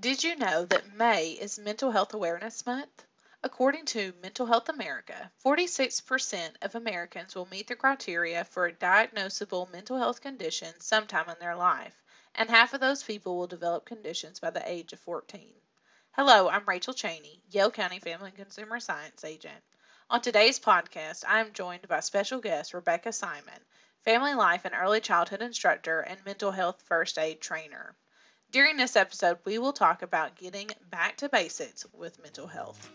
[0.00, 3.04] Did you know that May is Mental Health Awareness Month?
[3.42, 9.68] According to Mental Health America, 46% of Americans will meet the criteria for a diagnosable
[9.72, 12.00] mental health condition sometime in their life,
[12.36, 15.52] and half of those people will develop conditions by the age of 14.
[16.12, 19.64] Hello, I'm Rachel Cheney, Yell County Family and Consumer Science Agent.
[20.10, 23.64] On today's podcast, I am joined by special guest Rebecca Simon,
[24.04, 27.96] family life and early childhood instructor and mental health first aid trainer.
[28.50, 32.90] During this episode, we will talk about getting back to basics with mental health.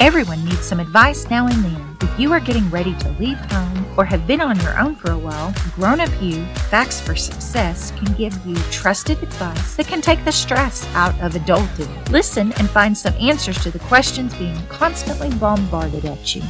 [0.00, 1.96] Everyone needs some advice now and then.
[2.00, 5.10] If you are getting ready to leave home or have been on your own for
[5.10, 10.00] a while, Grown Up You Facts for Success can give you trusted advice that can
[10.00, 12.08] take the stress out of adulting.
[12.08, 16.42] Listen and find some answers to the questions being constantly bombarded at you.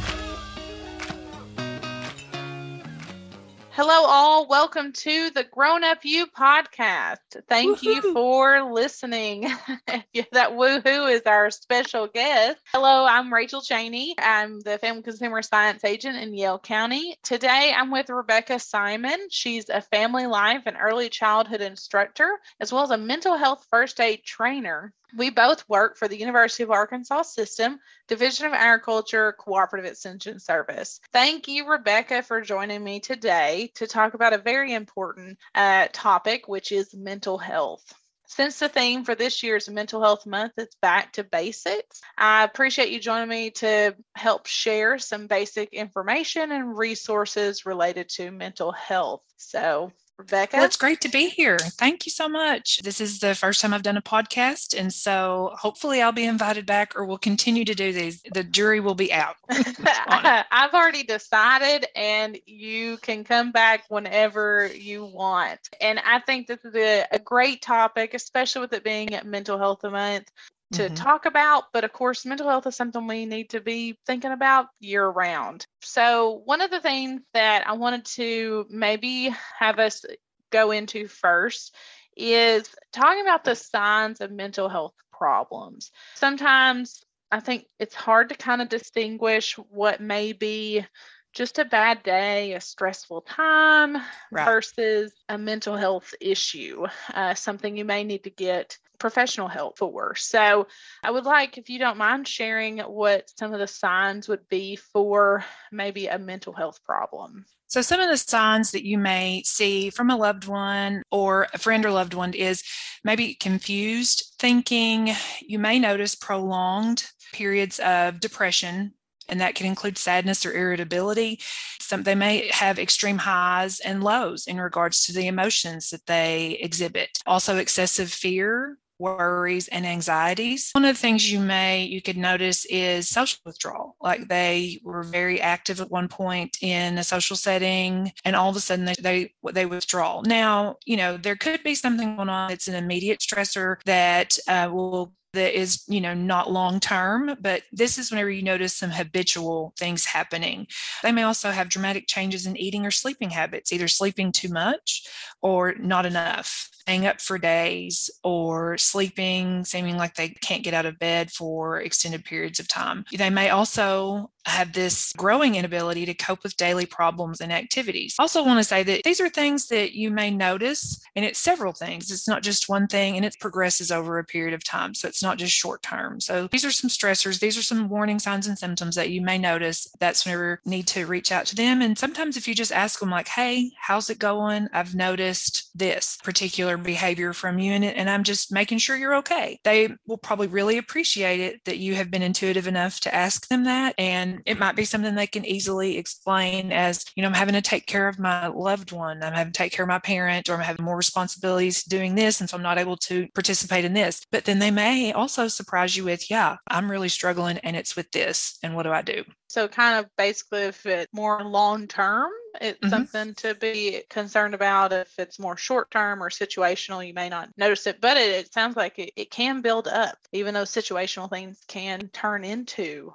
[3.99, 4.47] Hello, all.
[4.47, 7.17] Welcome to the Grown Up You podcast.
[7.49, 7.89] Thank Woo-hoo.
[7.89, 9.41] you for listening.
[9.87, 12.59] that woohoo is our special guest.
[12.71, 14.13] Hello, I'm Rachel Cheney.
[14.19, 17.17] I'm the Family Consumer Science Agent in Yell County.
[17.23, 19.17] Today, I'm with Rebecca Simon.
[19.31, 23.99] She's a family life and early childhood instructor, as well as a mental health first
[23.99, 24.93] aid trainer.
[25.15, 30.99] We both work for the University of Arkansas System, Division of Agriculture Cooperative Extension Service.
[31.13, 36.47] Thank you, Rebecca, for joining me today to talk about a very important uh, topic,
[36.47, 37.93] which is mental health.
[38.29, 42.89] Since the theme for this year's Mental Health Month is back to basics, I appreciate
[42.89, 49.21] you joining me to help share some basic information and resources related to mental health.
[49.37, 50.57] So, Rebecca?
[50.57, 51.57] Well, it's great to be here.
[51.59, 52.79] Thank you so much.
[52.83, 54.77] This is the first time I've done a podcast.
[54.77, 58.21] And so hopefully I'll be invited back or we'll continue to do these.
[58.33, 59.35] The jury will be out.
[59.49, 65.59] I've already decided, and you can come back whenever you want.
[65.79, 69.83] And I think this is a, a great topic, especially with it being Mental Health
[69.83, 70.31] Month
[70.73, 70.95] to mm-hmm.
[70.95, 71.65] talk about.
[71.73, 75.65] But of course, mental health is something we need to be thinking about year round.
[75.81, 80.05] So, one of the things that I wanted to maybe have us
[80.51, 81.75] go into first
[82.15, 85.91] is talking about the signs of mental health problems.
[86.15, 90.85] Sometimes I think it's hard to kind of distinguish what may be
[91.33, 93.97] just a bad day, a stressful time
[94.31, 94.45] right.
[94.45, 100.15] versus a mental health issue, uh, something you may need to get professional help for.
[100.15, 100.67] So,
[101.03, 104.75] I would like, if you don't mind, sharing what some of the signs would be
[104.75, 107.45] for maybe a mental health problem.
[107.67, 111.57] So, some of the signs that you may see from a loved one or a
[111.57, 112.63] friend or loved one is
[113.03, 115.11] maybe confused thinking.
[115.41, 118.93] You may notice prolonged periods of depression
[119.29, 121.39] and that can include sadness or irritability.
[121.81, 126.57] Some they may have extreme highs and lows in regards to the emotions that they
[126.61, 127.19] exhibit.
[127.25, 130.71] Also excessive fear, worries and anxieties.
[130.73, 133.95] One of the things you may you could notice is social withdrawal.
[134.01, 138.55] Like they were very active at one point in a social setting and all of
[138.55, 140.21] a sudden they they, they withdraw.
[140.25, 144.69] Now, you know, there could be something going on that's an immediate stressor that uh,
[144.71, 148.89] will that is you know not long term but this is whenever you notice some
[148.89, 150.67] habitual things happening.
[151.03, 155.07] They may also have dramatic changes in eating or sleeping habits either sleeping too much
[155.41, 160.85] or not enough staying up for days or sleeping, seeming like they can't get out
[160.85, 163.03] of bed for extended periods of time.
[163.11, 168.15] They may also have this growing inability to cope with daily problems and activities.
[168.17, 171.73] Also, want to say that these are things that you may notice, and it's several
[171.73, 172.09] things.
[172.09, 174.93] It's not just one thing, and it progresses over a period of time.
[174.93, 176.21] So it's not just short term.
[176.21, 177.39] So these are some stressors.
[177.39, 179.87] These are some warning signs and symptoms that you may notice.
[179.99, 181.81] That's whenever you need to reach out to them.
[181.81, 184.69] And sometimes if you just ask them, like, "Hey, how's it going?
[184.71, 189.59] I've noticed this particular behavior from you, and, and I'm just making sure you're okay."
[189.63, 193.63] They will probably really appreciate it that you have been intuitive enough to ask them
[193.65, 197.55] that and it might be something they can easily explain as, you know, I'm having
[197.55, 200.49] to take care of my loved one, I'm having to take care of my parent,
[200.49, 202.39] or I'm having more responsibilities doing this.
[202.39, 204.21] And so I'm not able to participate in this.
[204.31, 208.11] But then they may also surprise you with, yeah, I'm really struggling and it's with
[208.11, 208.57] this.
[208.63, 209.23] And what do I do?
[209.49, 212.29] So, kind of basically, if it's more long term,
[212.61, 212.89] it's mm-hmm.
[212.89, 214.93] something to be concerned about.
[214.93, 218.53] If it's more short term or situational, you may not notice it, but it, it
[218.53, 223.13] sounds like it, it can build up, even though situational things can turn into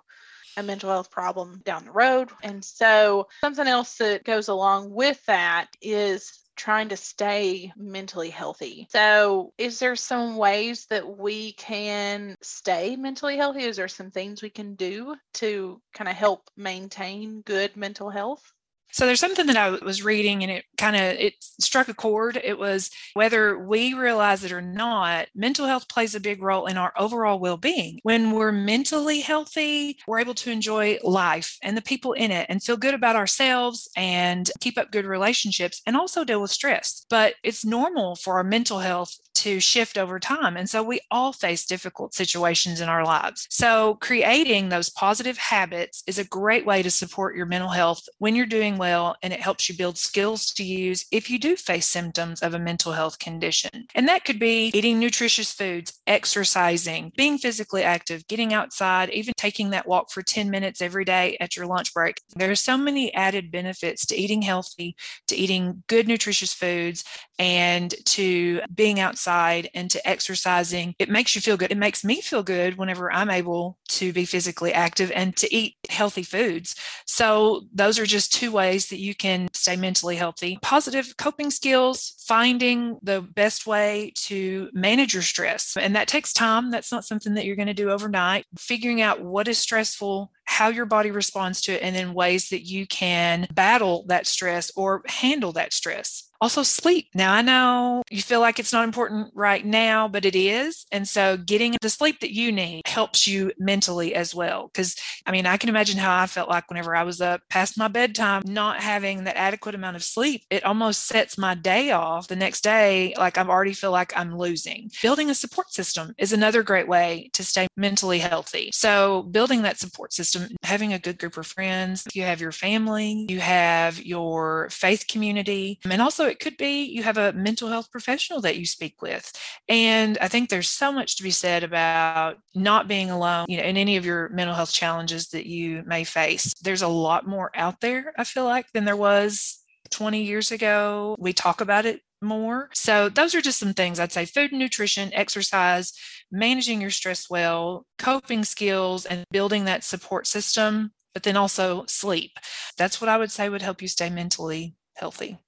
[0.56, 2.30] a mental health problem down the road.
[2.42, 8.86] And so, something else that goes along with that is trying to stay mentally healthy.
[8.90, 13.64] So, is there some ways that we can stay mentally healthy?
[13.64, 18.52] Is there some things we can do to kind of help maintain good mental health?
[18.92, 22.40] So there's something that I was reading and it kind of it struck a chord.
[22.42, 26.76] It was whether we realize it or not, mental health plays a big role in
[26.76, 28.00] our overall well-being.
[28.02, 32.62] When we're mentally healthy, we're able to enjoy life and the people in it and
[32.62, 37.06] feel good about ourselves and keep up good relationships and also deal with stress.
[37.08, 40.56] But it's normal for our mental health to shift over time.
[40.56, 43.48] And so we all face difficult situations in our lives.
[43.50, 48.36] So creating those positive habits is a great way to support your mental health when
[48.36, 51.86] you're doing well, and it helps you build skills to use if you do face
[51.86, 53.88] symptoms of a mental health condition.
[53.96, 59.70] And that could be eating nutritious foods, exercising, being physically active, getting outside, even taking
[59.70, 62.20] that walk for 10 minutes every day at your lunch break.
[62.36, 64.94] There are so many added benefits to eating healthy,
[65.26, 67.02] to eating good, nutritious foods,
[67.38, 70.94] and to being outside and to exercising.
[70.98, 71.72] It makes you feel good.
[71.72, 75.76] It makes me feel good whenever I'm able to be physically active and to eat
[75.88, 76.74] healthy foods.
[77.06, 80.58] So, those are just two ways that you can stay mentally healthy.
[80.62, 85.76] Positive coping skills, finding the best way to manage your stress.
[85.76, 86.70] And that takes time.
[86.70, 88.46] That's not something that you're going to do overnight.
[88.58, 92.62] Figuring out what is stressful, how your body responds to it, and then ways that
[92.62, 96.31] you can battle that stress or handle that stress.
[96.42, 97.06] Also, sleep.
[97.14, 100.86] Now, I know you feel like it's not important right now, but it is.
[100.90, 104.66] And so, getting the sleep that you need helps you mentally as well.
[104.66, 107.78] Because, I mean, I can imagine how I felt like whenever I was up past
[107.78, 112.26] my bedtime, not having that adequate amount of sleep, it almost sets my day off
[112.26, 113.14] the next day.
[113.16, 114.90] Like I've already feel like I'm losing.
[115.00, 118.70] Building a support system is another great way to stay mentally healthy.
[118.72, 123.26] So, building that support system, having a good group of friends, you have your family,
[123.28, 127.90] you have your faith community, and also it could be you have a mental health
[127.90, 129.30] professional that you speak with.
[129.68, 133.64] And I think there's so much to be said about not being alone, you know,
[133.64, 136.52] in any of your mental health challenges that you may face.
[136.62, 141.14] There's a lot more out there, I feel like, than there was 20 years ago.
[141.18, 142.70] We talk about it more.
[142.72, 145.92] So, those are just some things I'd say food and nutrition, exercise,
[146.30, 152.32] managing your stress well, coping skills, and building that support system, but then also sleep.
[152.78, 155.38] That's what I would say would help you stay mentally healthy.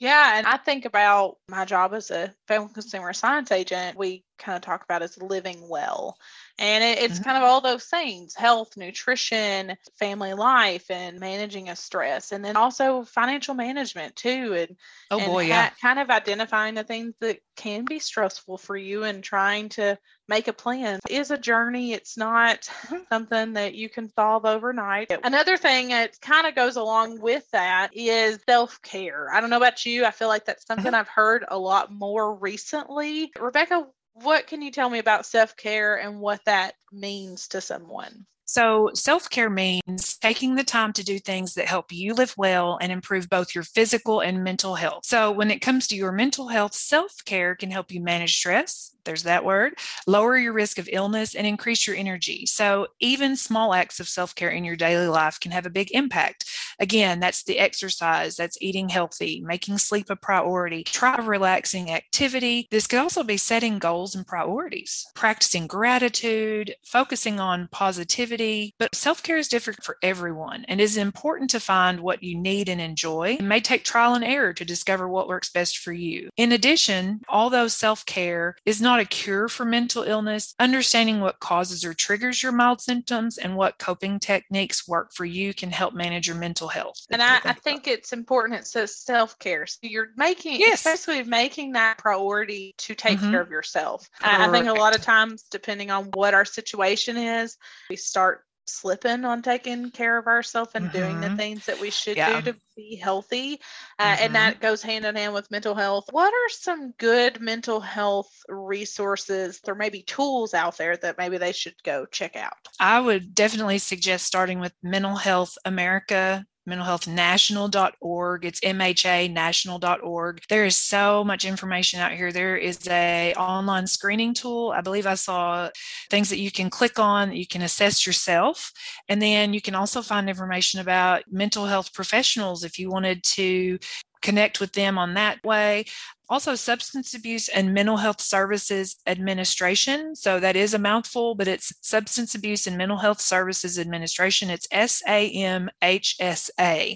[0.00, 3.98] Yeah, and I think about my job as a family consumer science agent.
[3.98, 6.16] We kind of talk about as living well.
[6.58, 7.24] And it, it's mm-hmm.
[7.24, 12.32] kind of all those things health, nutrition, family life, and managing a stress.
[12.32, 14.54] And then also financial management, too.
[14.54, 14.76] And,
[15.10, 15.70] oh, and boy, yeah.
[15.80, 19.98] kind of identifying the things that can be stressful for you and trying to
[20.28, 21.92] make a plan it is a journey.
[21.92, 22.98] It's not mm-hmm.
[23.12, 25.12] something that you can solve overnight.
[25.24, 29.28] Another thing that kind of goes along with that is self care.
[29.32, 30.04] I don't know about you.
[30.04, 30.94] I feel like that's something mm-hmm.
[30.94, 33.32] I've heard a lot more recently.
[33.38, 33.86] Rebecca,
[34.22, 38.26] what can you tell me about self care and what that means to someone?
[38.44, 42.78] So, self care means taking the time to do things that help you live well
[42.80, 45.02] and improve both your physical and mental health.
[45.04, 48.94] So, when it comes to your mental health, self care can help you manage stress,
[49.04, 49.74] there's that word,
[50.06, 52.46] lower your risk of illness, and increase your energy.
[52.46, 55.90] So, even small acts of self care in your daily life can have a big
[55.92, 56.44] impact.
[56.78, 62.66] Again, that's the exercise, that's eating healthy, making sleep a priority, try a relaxing activity.
[62.70, 68.74] This could also be setting goals and priorities, practicing gratitude, focusing on positivity.
[68.78, 72.68] But self care is different for everyone and is important to find what you need
[72.68, 73.36] and enjoy.
[73.38, 76.30] It may take trial and error to discover what works best for you.
[76.36, 81.84] In addition, although self care is not a cure for mental illness, understanding what causes
[81.84, 86.26] or triggers your mild symptoms and what coping techniques work for you can help manage
[86.26, 86.96] your mental health.
[87.10, 88.60] And I, I think it's important.
[88.60, 89.66] It says self care.
[89.66, 90.84] So you're making, yes.
[90.84, 93.30] especially making that priority to take mm-hmm.
[93.30, 94.08] care of yourself.
[94.22, 97.56] I, I think a lot of times, depending on what our situation is,
[97.88, 100.98] we start slipping on taking care of ourselves and mm-hmm.
[100.98, 101.36] doing the mm-hmm.
[101.36, 102.40] things that we should yeah.
[102.40, 103.60] do to be healthy.
[103.98, 104.24] Uh, mm-hmm.
[104.24, 106.06] And that goes hand in hand with mental health.
[106.10, 111.52] What are some good mental health resources or maybe tools out there that maybe they
[111.52, 112.52] should go check out?
[112.78, 118.44] I would definitely suggest starting with Mental Health America mentalhealthnational.org.
[118.44, 120.42] It's MHA national.org.
[120.48, 122.32] There is so much information out here.
[122.32, 124.72] There is a online screening tool.
[124.74, 125.68] I believe I saw
[126.08, 128.72] things that you can click on, you can assess yourself.
[129.08, 133.78] And then you can also find information about mental health professionals if you wanted to
[134.22, 135.84] connect with them on that way
[136.30, 140.14] Also, Substance Abuse and Mental Health Services Administration.
[140.14, 144.48] So that is a mouthful, but it's Substance Abuse and Mental Health Services Administration.
[144.48, 145.68] It's SAMHSA.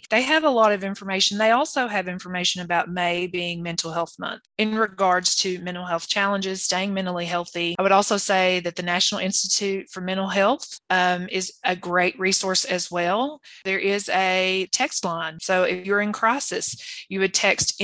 [0.09, 1.37] They have a lot of information.
[1.37, 6.07] They also have information about May being Mental Health Month in regards to mental health
[6.07, 7.75] challenges, staying mentally healthy.
[7.76, 12.17] I would also say that the National Institute for Mental Health um, is a great
[12.21, 13.41] resource as well.
[13.64, 15.38] There is a text line.
[15.41, 17.81] So if you're in crisis, you would text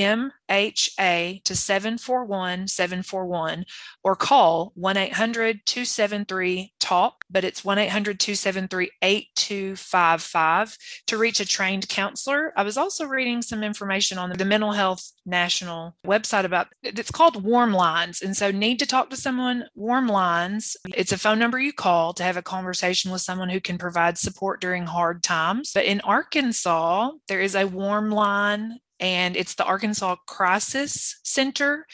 [0.51, 3.65] MHA to 741 741
[4.03, 10.77] or call 1 800 273 TALK, but it's 1 800 273 8255
[11.07, 12.51] to reach a trained counselor.
[12.55, 17.43] I was also reading some information on the Mental Health National website about it's called
[17.43, 18.21] Warm Lines.
[18.21, 20.75] And so, need to talk to someone, Warm Lines.
[20.93, 24.17] It's a phone number you call to have a conversation with someone who can provide
[24.17, 25.71] support during hard times.
[25.73, 31.85] But in Arkansas, there is a Warm Line and it's the Arkansas Crisis Center,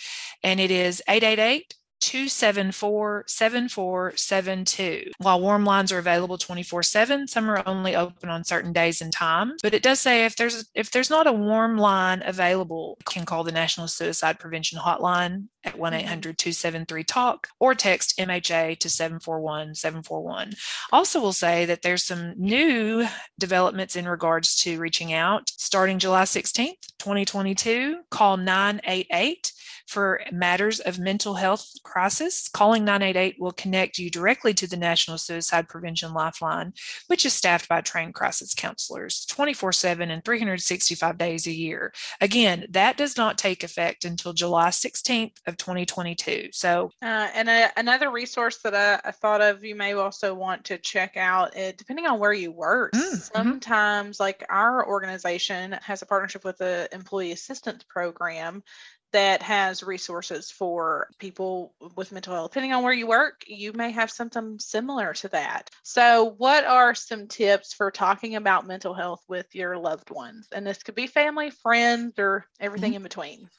[0.44, 5.12] and it is 888 274 7472.
[5.18, 9.12] While warm lines are available 24 7, some are only open on certain days and
[9.12, 9.54] times.
[9.64, 13.26] But it does say if there's if there's not a warm line available, you can
[13.26, 16.02] call the National Suicide Prevention Hotline at 1 mm-hmm.
[16.02, 20.54] 800 273 TALK or text MHA to 741 741.
[20.92, 23.06] Also, will say that there's some new
[23.40, 25.50] developments in regards to reaching out.
[25.50, 29.52] Starting July 16th, 2022, call 988
[29.88, 32.50] for matters of mental health crisis.
[32.50, 36.74] Calling 988 will connect you directly to the National Suicide Prevention Lifeline,
[37.08, 41.94] which is staffed by trained crisis counselors 24 7 and 365 days a year.
[42.22, 46.50] Again, that does not take effect until July 16th of 2022.
[46.52, 50.66] So, uh, and a, another resource that I, I, thought of, you may also want
[50.66, 52.94] to check out, uh, depending on where you work.
[52.94, 53.16] Mm, mm-hmm.
[53.16, 58.64] Sometimes, like our organization has a partnership with the Employee Assistance Program
[59.14, 62.52] that has resources for people with mental health.
[62.52, 65.70] Depending on where you work, you may have something similar to that.
[65.84, 70.48] So, what are some tips for talking about mental health with your loved ones?
[70.54, 72.98] And this could be family, friends, or everything mm-hmm.
[72.98, 73.50] in between.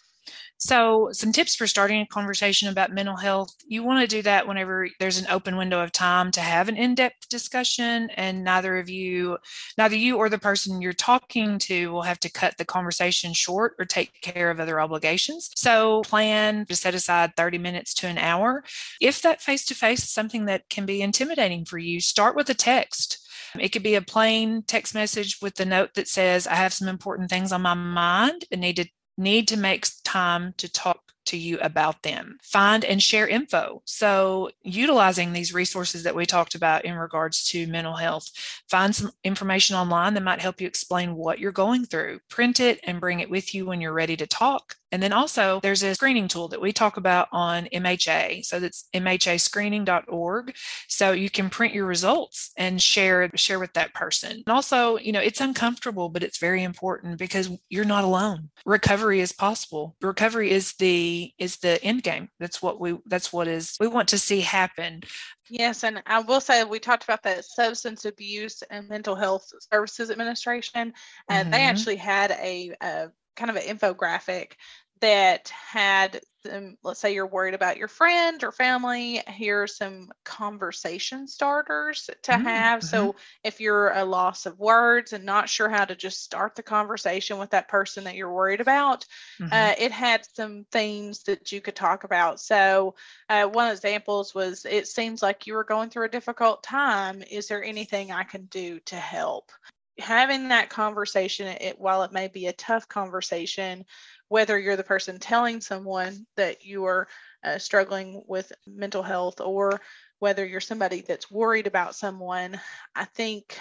[0.60, 3.54] So, some tips for starting a conversation about mental health.
[3.66, 6.76] You want to do that whenever there's an open window of time to have an
[6.76, 9.38] in-depth discussion and neither of you
[9.76, 13.76] neither you or the person you're talking to will have to cut the conversation short
[13.78, 15.50] or take care of other obligations.
[15.54, 18.64] So, plan to set aside 30 minutes to an hour.
[19.00, 23.24] If that face-to-face is something that can be intimidating for you, start with a text.
[23.58, 26.88] It could be a plain text message with the note that says, I have some
[26.88, 31.36] important things on my mind and need to need to make time to talk to
[31.36, 32.38] you about them.
[32.42, 33.82] Find and share info.
[33.84, 38.28] So, utilizing these resources that we talked about in regards to mental health,
[38.68, 42.20] find some information online that might help you explain what you're going through.
[42.28, 44.74] Print it and bring it with you when you're ready to talk.
[44.90, 48.44] And then also, there's a screening tool that we talk about on MHA.
[48.46, 50.54] So that's mhascreening.org.
[50.88, 54.42] So you can print your results and share share with that person.
[54.46, 58.50] And also, you know, it's uncomfortable, but it's very important because you're not alone.
[58.64, 59.96] Recovery is possible.
[60.00, 62.28] Recovery is the is the end game.
[62.38, 65.02] That's what we that's what is we want to see happen.
[65.50, 70.10] Yes, and I will say we talked about that substance abuse and mental health services
[70.10, 70.92] administration,
[71.28, 71.50] and mm-hmm.
[71.50, 74.52] they actually had a, a kind of an infographic
[75.00, 81.26] that had some, let's say you're worried about your friend or family here's some conversation
[81.26, 82.44] starters to mm-hmm.
[82.44, 83.18] have so mm-hmm.
[83.44, 87.38] if you're a loss of words and not sure how to just start the conversation
[87.38, 89.04] with that person that you're worried about
[89.40, 89.52] mm-hmm.
[89.52, 92.94] uh, it had some themes that you could talk about so
[93.28, 97.48] uh, one examples was it seems like you were going through a difficult time is
[97.48, 99.50] there anything i can do to help
[99.98, 103.84] having that conversation, it, while it may be a tough conversation,
[104.28, 107.08] whether you're the person telling someone that you are
[107.44, 109.80] uh, struggling with mental health or
[110.18, 112.60] whether you're somebody that's worried about someone,
[112.94, 113.58] I think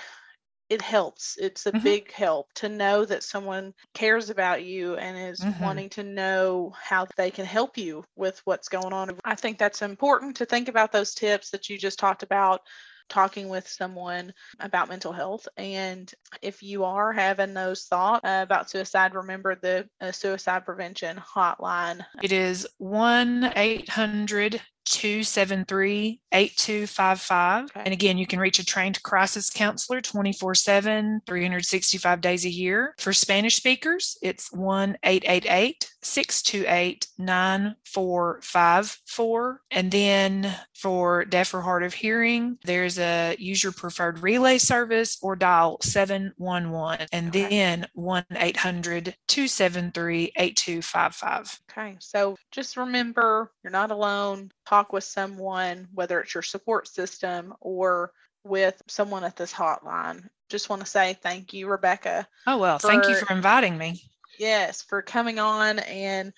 [0.69, 1.37] it helps.
[1.39, 1.83] It's a mm-hmm.
[1.83, 5.63] big help to know that someone cares about you and is mm-hmm.
[5.63, 9.17] wanting to know how they can help you with what's going on.
[9.23, 12.61] I think that's important to think about those tips that you just talked about
[13.09, 15.47] talking with someone about mental health.
[15.57, 16.11] And
[16.41, 22.05] if you are having those thoughts uh, about suicide, remember the uh, suicide prevention hotline.
[22.21, 27.63] It is 1 800 273 8255.
[27.65, 27.81] Okay.
[27.85, 32.93] And again, you can reach a trained crisis counselor 24 7, 365 days a year.
[32.99, 39.61] For Spanish speakers, it's 1 888 628 9454.
[39.71, 45.17] And then for deaf or hard of hearing, there's a use your preferred relay service
[45.21, 47.49] or dial 711 and Okay.
[47.49, 51.59] then 1 800 273 8255.
[51.71, 54.49] Okay, so just remember you're not alone.
[54.65, 58.11] Talk with someone, whether it's your support system or
[58.43, 60.27] with someone at this hotline.
[60.49, 62.27] Just want to say thank you, Rebecca.
[62.45, 64.01] Oh, well, thank you For- for inviting me.
[64.39, 66.31] Yes, for coming on and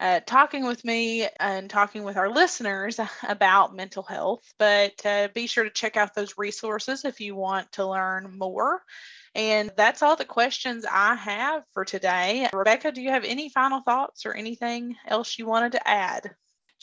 [0.00, 2.98] uh, talking with me and talking with our listeners
[3.28, 4.42] about mental health.
[4.58, 8.82] But uh, be sure to check out those resources if you want to learn more.
[9.34, 12.48] And that's all the questions I have for today.
[12.52, 16.34] Rebecca, do you have any final thoughts or anything else you wanted to add?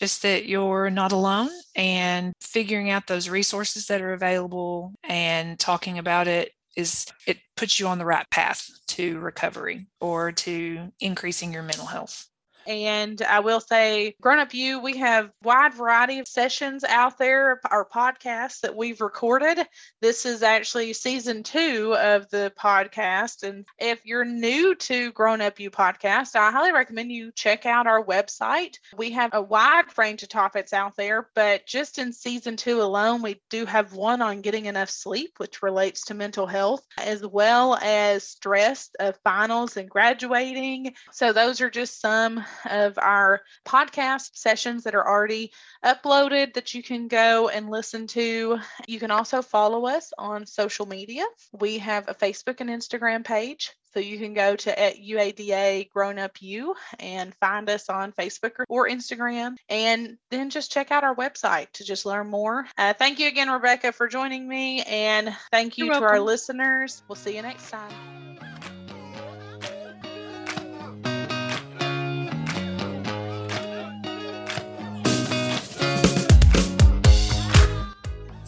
[0.01, 5.99] Just that you're not alone and figuring out those resources that are available and talking
[5.99, 11.53] about it is it puts you on the right path to recovery or to increasing
[11.53, 12.27] your mental health
[12.67, 17.59] And I will say, Grown Up You, we have wide variety of sessions out there,
[17.69, 19.59] our podcasts that we've recorded.
[20.01, 23.43] This is actually season two of the podcast.
[23.43, 27.87] And if you're new to Grown Up You podcast, I highly recommend you check out
[27.87, 28.75] our website.
[28.95, 33.21] We have a wide range of topics out there, but just in season two alone,
[33.21, 37.77] we do have one on getting enough sleep, which relates to mental health, as well
[37.81, 40.93] as stress of finals and graduating.
[41.11, 45.51] So those are just some of our podcast sessions that are already
[45.83, 48.59] uploaded that you can go and listen to.
[48.87, 51.25] You can also follow us on social media.
[51.51, 53.71] We have a Facebook and Instagram page.
[53.93, 58.51] So you can go to at UADA Grown Up You and find us on Facebook
[58.59, 62.65] or, or Instagram, and then just check out our website to just learn more.
[62.77, 67.03] Uh, thank you again, Rebecca, for joining me, and thank you You're to our listeners.
[67.09, 68.20] We'll see you next time.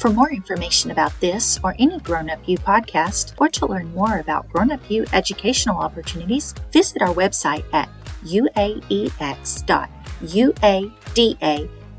[0.04, 4.18] For more information about this or any Grown Up You podcast, or to learn more
[4.18, 7.88] about Grown Up You educational opportunities, visit our website at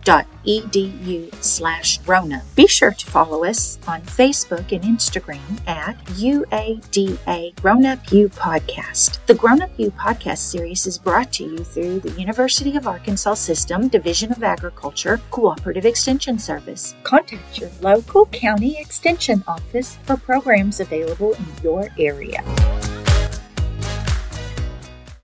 [0.04, 2.42] uaex.uada.edu slash grownup.
[2.54, 9.25] Be sure to follow us on Facebook and Instagram at UADA Grown Up Podcast.
[9.26, 13.34] The Grown Up You podcast series is brought to you through the University of Arkansas
[13.34, 16.94] System Division of Agriculture Cooperative Extension Service.
[17.02, 22.42] Contact your local county extension office for programs available in your area.